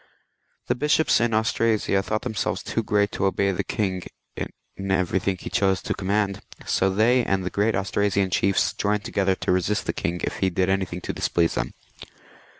[0.65, 4.01] The bishops in Austrasia thought themselves too great to obey the king
[4.35, 4.49] in
[4.89, 9.03] every thing he chose to command, so they and the great Austra sian chiefs joined
[9.05, 11.75] together to resist the king if he did anything to displease them.